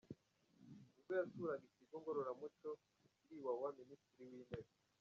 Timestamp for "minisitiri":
3.79-4.25